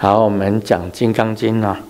[0.00, 1.80] 好，我们讲《金刚经》啊。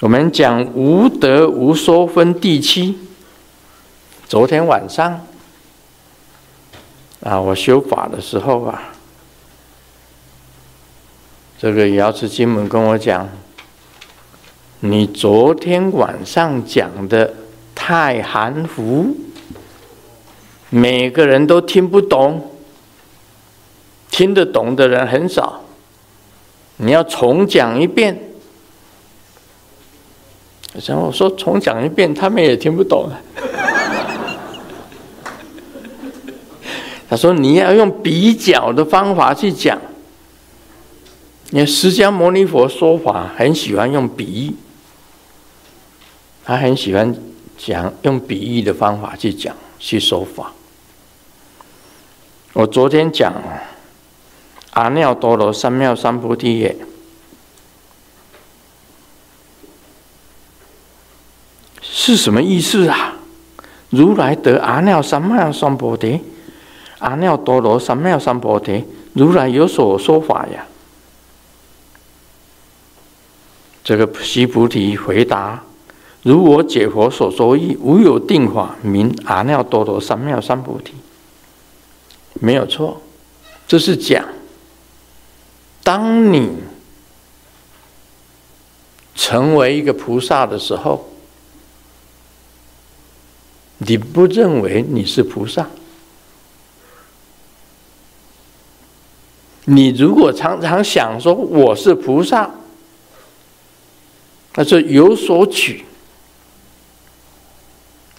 [0.00, 2.98] 我们讲无得无说分第七。
[4.28, 5.24] 昨天晚上
[7.22, 8.92] 啊，我修法的时候啊，
[11.58, 13.26] 这个瑶池金门跟我讲，
[14.80, 17.32] 你昨天晚上讲的
[17.74, 19.16] 太含糊，
[20.68, 22.52] 每个人都听不懂。
[24.16, 25.60] 听得懂的人很少，
[26.78, 28.18] 你要重讲一遍。
[30.86, 33.10] 然后我说重讲一遍，他们也听不懂。
[37.10, 39.78] 他说你要用比较的方法去讲。
[41.50, 44.56] 因为释迦牟尼佛说法很喜欢用比喻，
[46.42, 47.14] 他很喜欢
[47.58, 50.54] 讲用比喻的方法去讲去说法。
[52.54, 53.34] 我昨天讲。
[54.76, 56.76] 阿耨多罗三藐三菩提也，
[61.80, 63.14] 是什么意思啊？
[63.88, 66.20] 如来得阿耨三藐三菩提，
[66.98, 70.66] 阿耨多罗三藐三菩提，如来有所说法呀。
[73.82, 75.64] 这个须菩提回答：
[76.22, 80.92] 如我解佛所说意，无有定法名阿耨多罗三藐三菩提。
[82.34, 83.00] 没有错，
[83.66, 84.22] 这是讲。
[85.86, 86.50] 当你
[89.14, 91.08] 成为一个菩萨的时候，
[93.78, 95.64] 你不认为你是菩萨。
[99.66, 102.50] 你如果常常想说我是菩萨，
[104.56, 105.84] 那是有所取。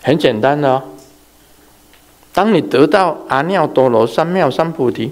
[0.02, 0.84] 很简单的哦，
[2.32, 5.12] 当你得到阿耨多罗三藐三菩提。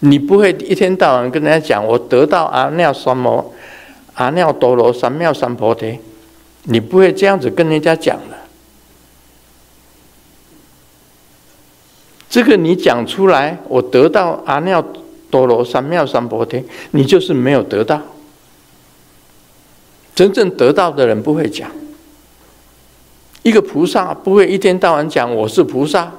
[0.00, 3.54] 你不会一天到晚跟人家讲我得到阿耨三摩
[4.14, 5.98] 阿耨多罗三藐三菩提，
[6.64, 8.36] 你不会这样子跟人家讲的。
[12.28, 14.84] 这个你讲出来，我得到阿耨
[15.30, 18.00] 多罗三藐三菩提，你就是没有得到。
[20.14, 21.70] 真正得到的人不会讲，
[23.42, 26.12] 一个菩萨不会一天到晚讲我是菩萨。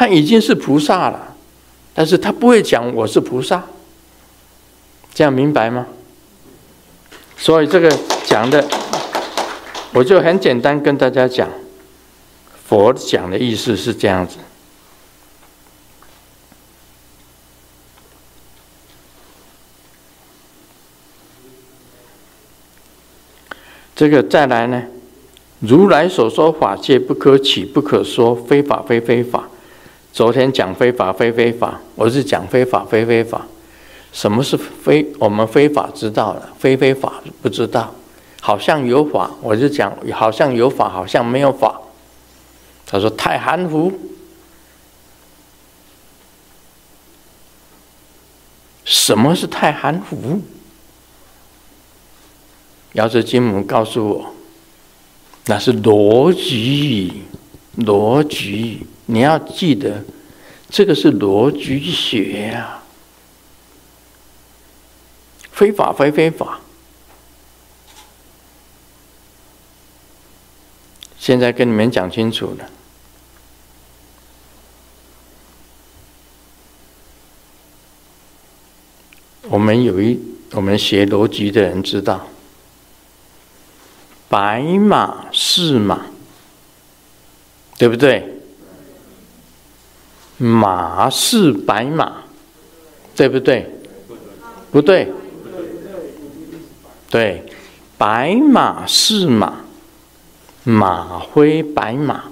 [0.00, 1.36] 他已经是菩萨了，
[1.92, 3.62] 但是他不会讲我是菩萨，
[5.12, 5.86] 这样明白吗？
[7.36, 7.94] 所以这个
[8.24, 8.66] 讲的，
[9.92, 11.46] 我就很简单跟大家讲，
[12.66, 14.38] 佛讲的意思是这样子。
[23.94, 24.82] 这个再来呢，
[25.58, 29.49] 如来所说法，界不可取，不可说，非法非非法。
[30.12, 33.46] 昨天讲非法非非法，我是讲非法非非法。
[34.12, 35.06] 什么是非？
[35.18, 37.94] 我们非法知道了，非非法不知道。
[38.40, 41.80] 好像有法，我就讲好像有法，好像没有法。
[42.86, 43.92] 他说太含糊。
[48.84, 50.40] 什么是太含糊？
[52.94, 54.34] 要是金母告诉我，
[55.46, 57.22] 那是逻辑，
[57.78, 58.84] 逻辑。
[59.10, 60.04] 你要记得，
[60.68, 62.80] 这个是逻辑学呀，
[65.50, 66.60] 非法非非法。
[71.18, 72.70] 现在跟你们讲清楚了。
[79.48, 80.18] 我们有一，
[80.52, 82.28] 我们学逻辑的人知道，
[84.28, 86.06] 白马是马，
[87.76, 88.39] 对不对？
[90.42, 92.22] 马是白马，
[93.14, 93.70] 对不对？
[94.70, 95.12] 不对。
[97.10, 97.44] 对，
[97.98, 99.60] 白马是马，
[100.64, 102.24] 马非白马。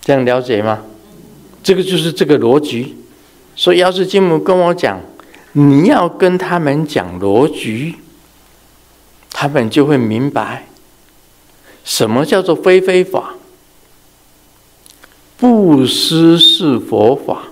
[0.00, 0.82] 这样了解吗？
[1.62, 2.96] 这个就是这个逻辑。
[3.56, 5.00] 所以，要是金母跟我讲，
[5.52, 7.96] 你要跟他们讲逻辑，
[9.30, 10.66] 他们就会明白
[11.82, 13.34] 什么叫做非非法。
[15.42, 17.46] 布施是佛法，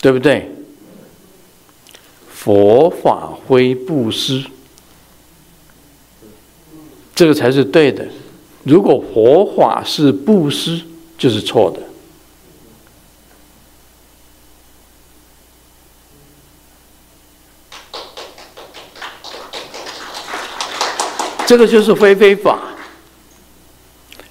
[0.00, 0.50] 对不对？
[2.28, 4.44] 佛法非布施，
[7.14, 8.04] 这个才是对的。
[8.64, 10.82] 如果佛法是布施，
[11.16, 11.80] 就是错的。
[21.46, 22.58] 这个就是非非法。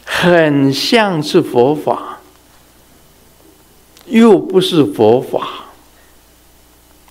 [0.05, 2.12] 很像是佛法，
[4.13, 5.65] 又不是佛法，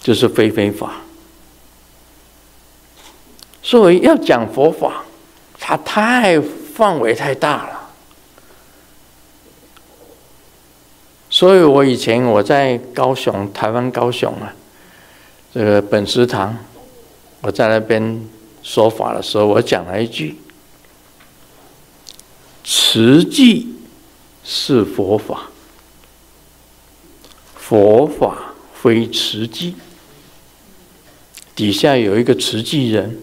[0.00, 1.00] 就是非非法。
[3.60, 5.04] 所以要讲佛法，
[5.58, 7.90] 它太范围太大了。
[11.28, 14.54] 所以我以前我在高雄，台湾高雄啊，
[15.52, 16.56] 这个本师堂，
[17.40, 18.24] 我在那边
[18.62, 20.38] 说法的时候，我讲了一句。
[22.64, 23.74] 慈济
[24.44, 25.50] 是佛法，
[27.62, 29.74] 佛法非慈济。
[31.54, 33.18] 底下有一个慈济人，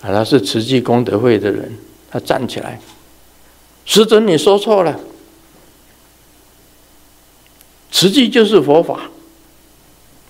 [0.00, 1.76] 啊，他是慈济功德会的人，
[2.10, 2.80] 他站起来，
[3.84, 4.98] 师尊你说错了，
[7.90, 9.10] 慈济就是佛法，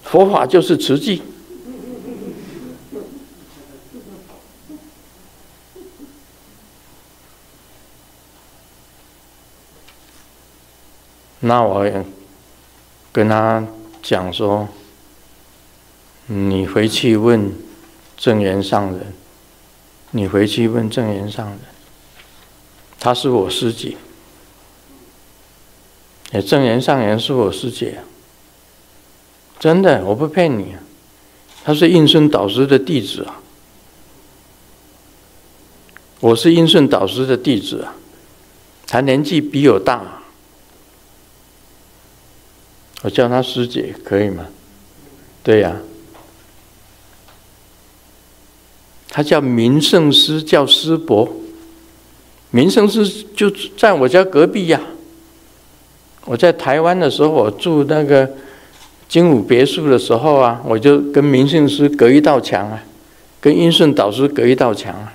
[0.02, 1.22] 佛法就是慈济。
[11.40, 11.86] 那我
[13.18, 13.66] 跟他
[14.00, 14.68] 讲说
[16.30, 17.52] ：“你回去问
[18.16, 19.12] 证严上人，
[20.12, 21.58] 你回去问证严上人，
[23.00, 23.96] 他是我师姐。
[26.30, 28.02] 哎，证严上人是我师姐，
[29.58, 30.76] 真的，我不骗你，
[31.64, 33.40] 他是印顺导师的弟子啊，
[36.20, 37.96] 我是印顺导师的弟子啊，
[38.86, 40.14] 他年纪比我大。”
[43.02, 44.46] 我叫他师姐可以吗？
[45.40, 45.76] 对呀、
[49.08, 51.32] 他叫明胜师，叫师伯。
[52.50, 54.80] 明胜师就在我家隔壁呀、
[56.24, 58.28] 我在台湾的时候，我住那个
[59.08, 62.82] 金武别墅的时候啊，我就跟明胜师隔一道墙啊，
[63.40, 65.14] 跟英顺导师隔一道墙啊。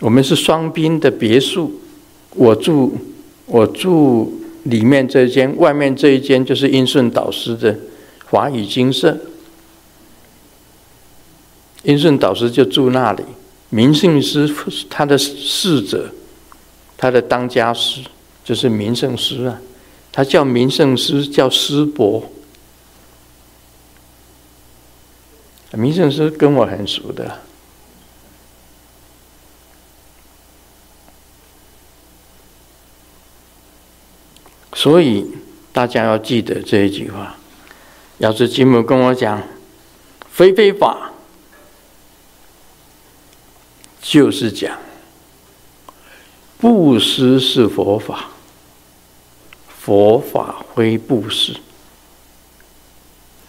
[0.00, 1.80] 我们是双宾的别墅，
[2.34, 2.96] 我住。
[3.46, 7.78] 我住里面这一间，外面这一间就是英顺导师的
[8.26, 9.16] 华语精舍。
[11.84, 13.22] 英顺导师就住那里，
[13.70, 14.52] 明胜师
[14.90, 16.10] 他的侍者，
[16.96, 18.00] 他的当家师
[18.44, 19.60] 就是明胜师啊，
[20.10, 22.28] 他叫明胜师，叫师伯。
[25.72, 27.38] 明胜师跟我很熟的。
[34.86, 35.26] 所以
[35.72, 37.34] 大家要记得这一句话。
[38.18, 39.42] 要是金木跟我讲，
[40.30, 41.10] 非非法，
[44.00, 44.78] 就是讲
[46.60, 48.26] 布施是佛法，
[49.66, 51.54] 佛法非布施；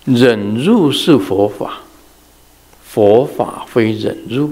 [0.05, 1.81] 忍辱是佛法，
[2.83, 4.51] 佛法非忍辱。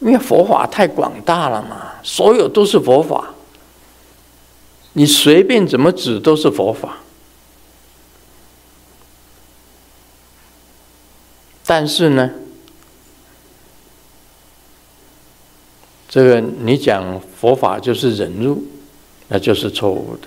[0.00, 3.32] 因为佛法太广大了嘛，所有都是佛法。
[4.98, 6.98] 你随便怎么指都是佛法，
[11.64, 12.28] 但是呢，
[16.08, 18.60] 这个你讲佛法就是忍辱，
[19.28, 20.26] 那就是错误的。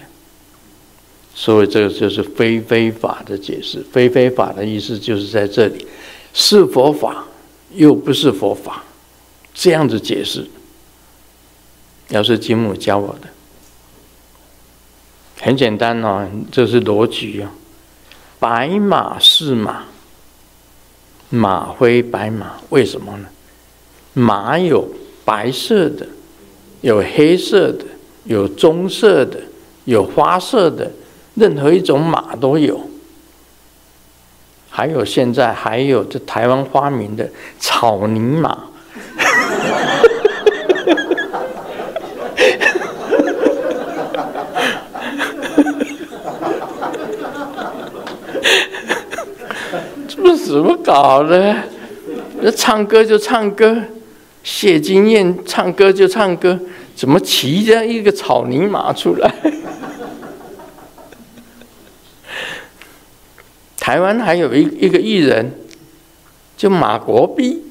[1.36, 3.86] 所以这个就是非非法的解释。
[3.92, 5.86] 非非法的意思就是在这里，
[6.34, 7.26] 是佛法
[7.74, 8.86] 又不是佛法，
[9.54, 10.50] 这样子解释。
[12.08, 13.28] 要是金母教我的。
[15.42, 17.48] 很简单哦，这是逻辑哦。
[18.40, 19.84] 白马是马，
[21.30, 23.28] 马非白马，为什么呢？
[24.14, 24.88] 马有
[25.26, 26.08] 白色的，
[26.82, 27.86] 有黑色的，
[28.26, 29.40] 有棕色的，
[29.86, 30.92] 有花色的，
[31.34, 32.80] 任何一种马都有。
[34.70, 37.30] 还有现在还有这台湾发明的
[37.60, 38.66] 草泥马。
[50.52, 51.56] 怎么搞的？
[52.42, 53.78] 那唱歌就唱歌，
[54.44, 56.60] 谢金燕唱歌就唱歌，
[56.94, 59.34] 怎么骑着一个草泥马出来？
[63.80, 65.54] 台湾还有一一个艺人，
[66.58, 67.64] 叫马国碧，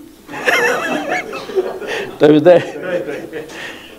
[2.18, 2.58] 对不对？
[2.58, 3.44] 对对对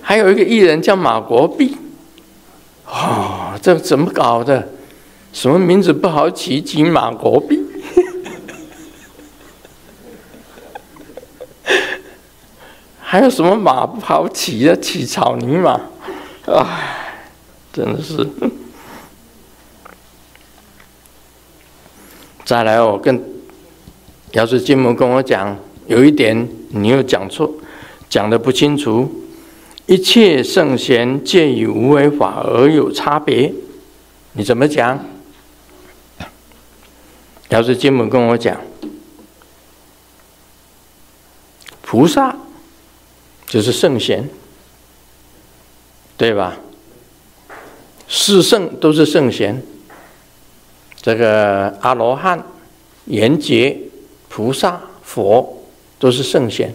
[0.01, 1.77] 还有一个艺人叫马国碧，
[2.87, 4.69] 哦，这怎么搞的？
[5.31, 6.59] 什么名字不好起？
[6.59, 7.59] 金马国碧。
[13.11, 14.73] 还有什么马不好骑的？
[14.79, 15.77] 骑草泥马，
[16.45, 17.27] 唉，
[17.73, 18.25] 真的是。
[22.45, 23.21] 再来，我跟
[24.31, 27.51] 要是金母跟我讲，有一点你又讲错，
[28.09, 29.25] 讲的不清楚。
[29.87, 33.53] 一切圣贤皆以无为法而有差别，
[34.31, 34.97] 你怎么讲？
[37.49, 38.55] 要是经文跟我讲，
[41.81, 42.33] 菩萨
[43.51, 44.29] 就是圣贤，
[46.15, 46.57] 对吧？
[48.07, 49.61] 四圣都是圣贤，
[51.01, 52.41] 这个阿罗汉、
[53.07, 53.77] 圆觉、
[54.29, 55.65] 菩萨、佛
[55.99, 56.73] 都是圣贤。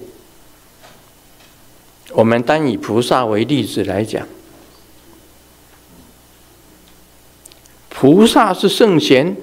[2.10, 4.28] 我们单以菩萨为例子来讲，
[7.88, 9.34] 菩萨是圣贤。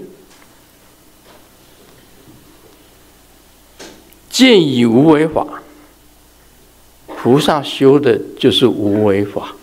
[4.29, 5.62] 见以无为法，
[7.23, 9.55] 菩萨修的就是无为法，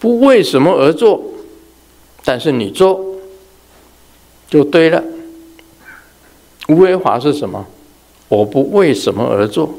[0.00, 1.22] 不为什么而做，
[2.24, 3.00] 但是你做
[4.50, 5.00] 就对了。
[6.66, 7.64] 无为法是什么？
[8.26, 9.72] 我不为什么而做，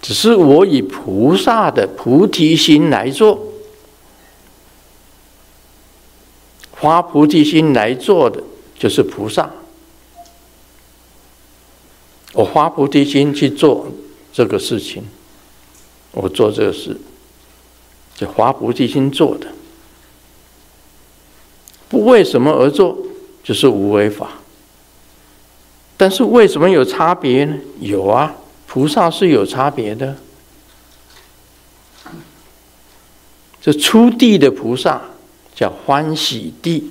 [0.00, 3.38] 只是我以菩萨的菩提心来做，
[6.72, 8.42] 发菩提心来做的
[8.78, 9.50] 就是菩萨。
[12.44, 13.88] 我发菩提心去做
[14.30, 15.02] 这个事情，
[16.12, 16.94] 我做这个事，
[18.14, 19.46] 就发菩提心做的，
[21.88, 22.98] 不为什么而做，
[23.42, 24.32] 就是无为法。
[25.96, 27.56] 但是为什么有差别呢？
[27.80, 28.34] 有啊，
[28.66, 30.14] 菩萨是有差别的。
[33.62, 35.00] 这初地的菩萨
[35.54, 36.90] 叫欢喜地。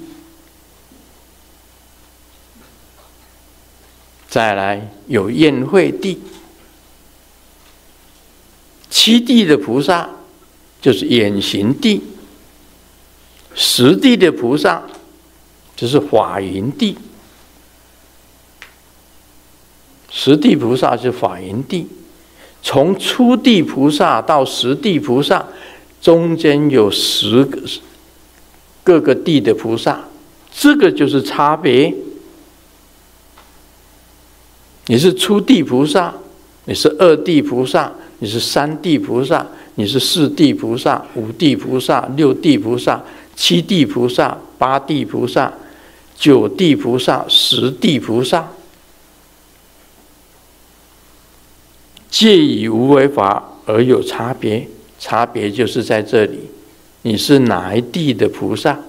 [4.34, 6.18] 再来有宴会地，
[8.90, 10.10] 七地的菩萨
[10.82, 12.02] 就是眼行地，
[13.54, 14.82] 十地的菩萨
[15.76, 16.98] 就是法云地，
[20.10, 21.86] 十地菩萨是法云地，
[22.64, 25.46] 从初地菩萨到十地菩萨，
[26.02, 27.62] 中间有十个
[28.84, 30.06] 各个地的菩萨，
[30.52, 31.94] 这个就是差别。
[34.88, 36.14] 你是初地菩萨，
[36.66, 43.02] 你是二地菩萨，你是三地菩萨，你是四地菩萨，五地菩萨，六地菩萨，
[43.36, 45.54] 七地菩萨，八地菩萨，
[46.18, 48.50] 九地菩萨，十地菩萨，
[52.10, 54.68] 皆以无为法而有差别，
[55.00, 56.40] 差别就是在这里，
[57.04, 58.80] 你是哪一地的菩萨？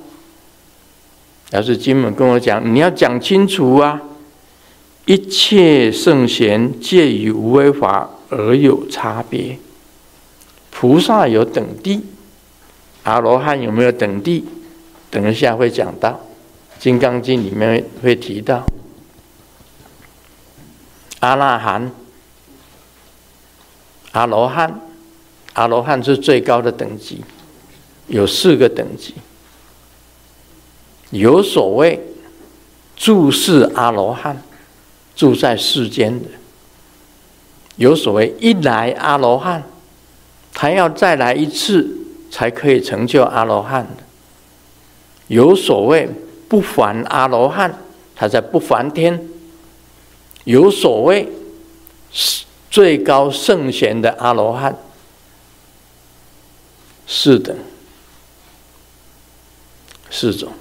[1.53, 4.03] 要是金门跟我讲，你要讲清楚啊。
[5.07, 9.59] 一切圣贤皆与无为法而有差别。
[10.71, 12.03] 菩萨有等地，
[13.03, 14.45] 阿罗汉有没有等地？
[15.11, 16.09] 等一下会讲到，
[16.83, 18.65] 《金刚经》里面会提到。
[21.21, 21.93] 阿那含、
[24.13, 24.81] 阿罗汉，
[25.53, 27.23] 阿罗汉是最高的等级，
[28.09, 29.15] 有四个等级。
[31.11, 32.01] 有所谓
[32.97, 34.43] 住世阿罗汉。
[35.17, 36.29] 住在世间的，
[37.77, 39.63] 有所谓一来阿罗汉，
[40.53, 41.99] 他要再来一次
[42.31, 44.03] 才可以成就阿罗汉的；
[45.29, 46.09] 有所谓
[46.49, 47.79] 不还阿罗汉，
[48.17, 49.17] 他在不还天；
[50.45, 51.29] 有所谓
[52.71, 54.77] 最高圣贤的阿罗汉，
[57.07, 57.55] 是的，
[60.11, 60.53] 四种。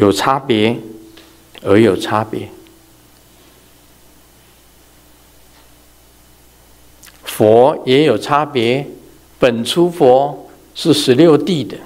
[0.00, 0.78] 有差别，
[1.62, 2.48] 而有差别。
[7.22, 8.86] 佛也有差别，
[9.38, 11.76] 本初佛是十六地的，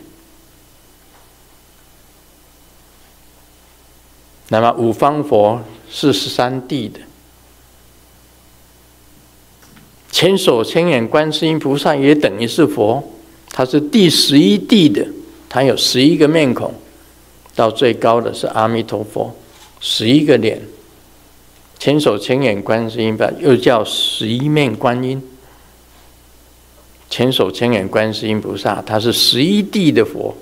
[4.48, 7.00] 那么五方佛是十三地的，
[10.12, 13.02] 千手千眼观世音菩萨也等于是佛，
[13.48, 15.04] 他是第十一地的，
[15.48, 16.72] 他有十一个面孔。
[17.54, 19.34] 到最高的是阿弥陀佛，
[19.80, 20.60] 十一个脸，
[21.78, 25.22] 千手千眼观世音吧，又叫十一面观音。
[27.10, 30.36] 千手千眼观世音菩萨，他是十一地的佛，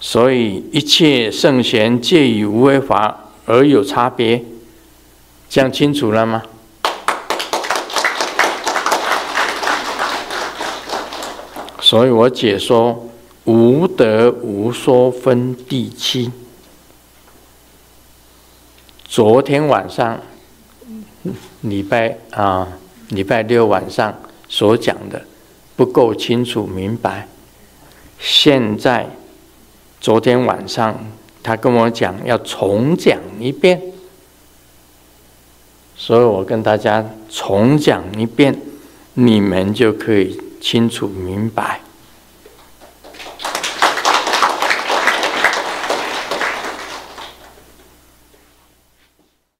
[0.00, 4.42] 所以一切圣贤皆以无为法而有差别，
[5.50, 6.42] 讲清楚了吗？
[11.92, 13.06] 所以我解说
[13.44, 16.32] 无得无说分第七。
[19.04, 20.18] 昨天晚上，
[21.60, 22.66] 礼拜啊，
[23.10, 24.18] 礼拜六晚上
[24.48, 25.20] 所讲的
[25.76, 27.28] 不够清楚明白。
[28.18, 29.10] 现在
[30.00, 30.98] 昨天晚上
[31.42, 33.78] 他跟我讲要重讲一遍，
[35.94, 38.58] 所以我跟大家重讲一遍，
[39.12, 41.80] 你们就可以清楚明白。